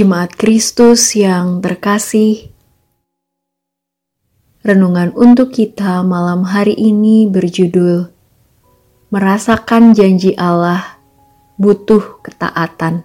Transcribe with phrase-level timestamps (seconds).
[0.00, 2.48] Jemaat Kristus yang terkasih,
[4.64, 8.08] renungan untuk kita malam hari ini berjudul
[9.12, 10.96] "Merasakan Janji Allah
[11.60, 13.04] Butuh Ketaatan".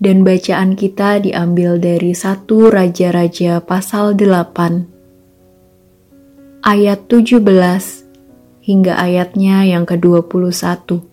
[0.00, 7.44] Dan bacaan kita diambil dari satu Raja-Raja pasal 8 ayat 17
[8.64, 11.09] hingga ayatnya yang ke-21.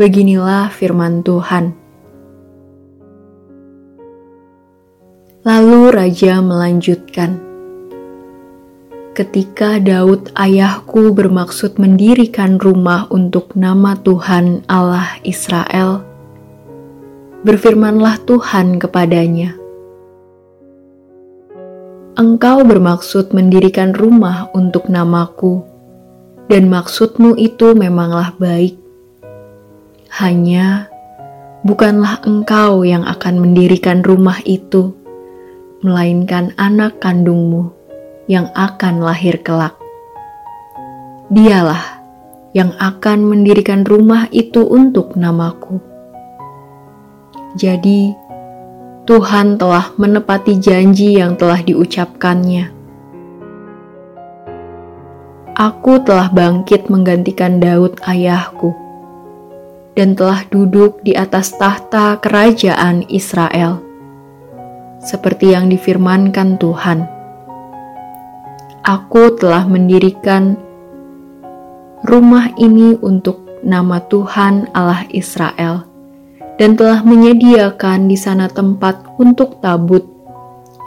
[0.00, 1.76] Beginilah firman Tuhan.
[5.44, 7.36] Lalu raja melanjutkan,
[9.12, 16.00] "Ketika Daud ayahku bermaksud mendirikan rumah untuk nama Tuhan Allah Israel,
[17.44, 19.52] berfirmanlah Tuhan kepadanya."
[22.16, 25.60] Engkau bermaksud mendirikan rumah untuk namaku,
[26.48, 28.80] dan maksudmu itu memanglah baik
[30.20, 30.92] hanya
[31.64, 34.92] bukanlah engkau yang akan mendirikan rumah itu,
[35.80, 37.72] melainkan anak kandungmu
[38.28, 39.72] yang akan lahir kelak.
[41.32, 42.04] Dialah
[42.52, 45.80] yang akan mendirikan rumah itu untuk namaku.
[47.56, 48.12] Jadi,
[49.08, 52.76] Tuhan telah menepati janji yang telah diucapkannya.
[55.56, 58.89] Aku telah bangkit menggantikan Daud ayahku
[60.00, 63.84] dan telah duduk di atas tahta kerajaan Israel,
[64.96, 67.04] seperti yang difirmankan Tuhan.
[68.80, 70.56] Aku telah mendirikan
[72.08, 75.84] rumah ini untuk nama Tuhan Allah Israel,
[76.56, 80.08] dan telah menyediakan di sana tempat untuk tabut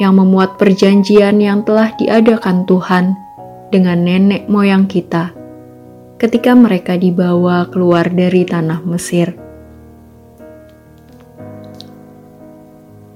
[0.01, 3.13] yang memuat perjanjian yang telah diadakan Tuhan
[3.69, 5.42] dengan nenek moyang kita
[6.23, 9.35] ketika mereka dibawa keluar dari tanah Mesir.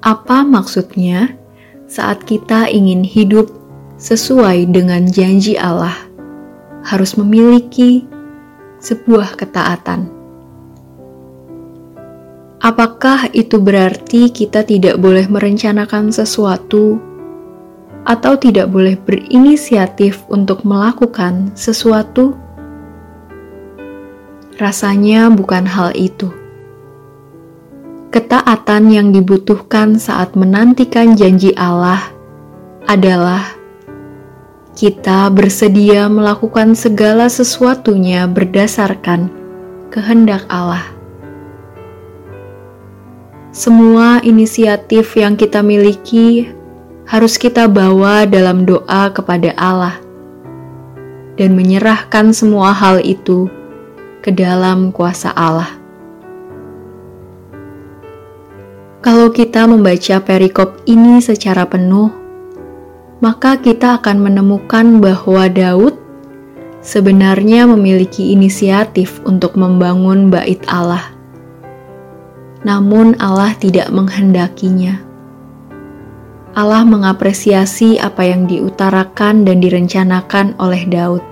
[0.04, 1.32] Apa maksudnya
[1.88, 3.48] saat kita ingin hidup
[3.96, 5.96] sesuai dengan janji Allah?
[6.84, 8.04] Harus memiliki
[8.84, 10.12] sebuah ketaatan.
[12.60, 17.00] Apakah itu berarti kita tidak boleh merencanakan sesuatu
[18.04, 22.47] atau tidak boleh berinisiatif untuk melakukan sesuatu?
[24.58, 26.34] Rasanya bukan hal itu.
[28.10, 32.02] Ketaatan yang dibutuhkan saat menantikan janji Allah
[32.90, 33.54] adalah
[34.74, 39.30] kita bersedia melakukan segala sesuatunya berdasarkan
[39.94, 40.82] kehendak Allah.
[43.54, 46.50] Semua inisiatif yang kita miliki
[47.06, 50.02] harus kita bawa dalam doa kepada Allah
[51.38, 53.46] dan menyerahkan semua hal itu
[54.20, 55.78] ke dalam kuasa Allah.
[58.98, 62.10] Kalau kita membaca perikop ini secara penuh,
[63.22, 65.94] maka kita akan menemukan bahwa Daud
[66.82, 71.14] sebenarnya memiliki inisiatif untuk membangun bait Allah.
[72.66, 74.98] Namun Allah tidak menghendakinya.
[76.58, 81.22] Allah mengapresiasi apa yang diutarakan dan direncanakan oleh Daud.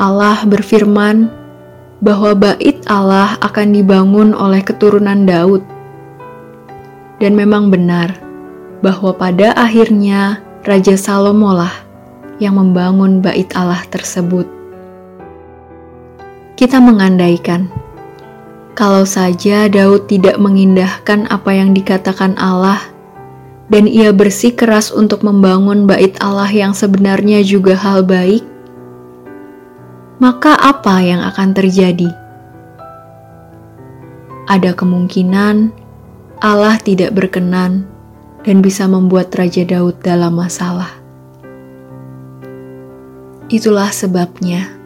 [0.00, 1.28] Allah berfirman
[2.00, 5.60] bahwa bait Allah akan dibangun oleh keturunan Daud.
[7.20, 8.16] Dan memang benar
[8.80, 11.72] bahwa pada akhirnya Raja Salomo lah
[12.40, 14.48] yang membangun bait Allah tersebut.
[16.56, 17.68] Kita mengandaikan
[18.72, 22.80] kalau saja Daud tidak mengindahkan apa yang dikatakan Allah
[23.68, 28.42] dan ia bersikeras untuk membangun bait Allah yang sebenarnya juga hal baik,
[30.20, 32.12] maka apa yang akan terjadi?
[34.44, 35.72] Ada kemungkinan
[36.44, 37.88] Allah tidak berkenan
[38.44, 40.92] dan bisa membuat Raja Daud dalam masalah.
[43.48, 44.76] Itulah sebabnya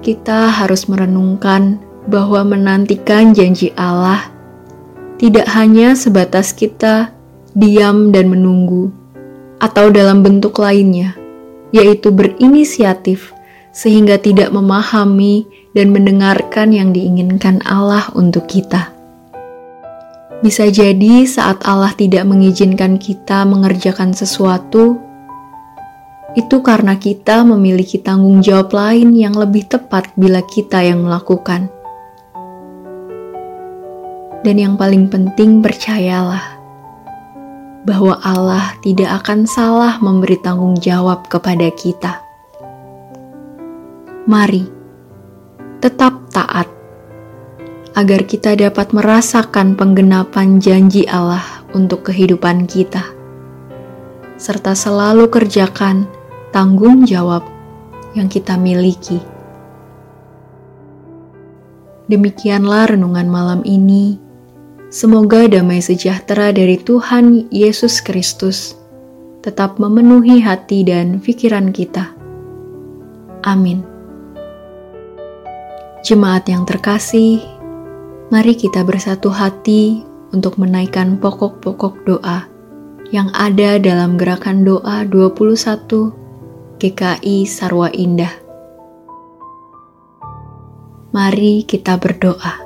[0.00, 1.78] kita harus merenungkan
[2.08, 4.26] bahwa menantikan janji Allah
[5.22, 7.14] tidak hanya sebatas kita
[7.54, 8.90] diam dan menunggu,
[9.62, 11.14] atau dalam bentuk lainnya,
[11.70, 13.30] yaitu berinisiatif
[13.72, 18.92] sehingga tidak memahami dan mendengarkan yang diinginkan Allah untuk kita.
[20.44, 25.00] Bisa jadi saat Allah tidak mengizinkan kita mengerjakan sesuatu,
[26.32, 31.68] itu karena kita memiliki tanggung jawab lain yang lebih tepat bila kita yang melakukan.
[34.42, 36.58] Dan yang paling penting, percayalah
[37.86, 42.21] bahwa Allah tidak akan salah memberi tanggung jawab kepada kita.
[44.22, 44.62] Mari
[45.82, 46.70] tetap taat,
[47.98, 51.42] agar kita dapat merasakan penggenapan janji Allah
[51.74, 53.02] untuk kehidupan kita,
[54.38, 56.06] serta selalu kerjakan
[56.54, 57.42] tanggung jawab
[58.14, 59.18] yang kita miliki.
[62.06, 64.22] Demikianlah renungan malam ini.
[64.86, 68.78] Semoga damai sejahtera dari Tuhan Yesus Kristus
[69.42, 72.14] tetap memenuhi hati dan pikiran kita.
[73.42, 73.91] Amin.
[76.02, 77.38] Jemaat yang terkasih,
[78.26, 80.02] mari kita bersatu hati
[80.34, 82.42] untuk menaikkan pokok-pokok doa
[83.14, 88.34] yang ada dalam gerakan doa 21 GKI Sarwa Indah.
[91.14, 92.61] Mari kita berdoa.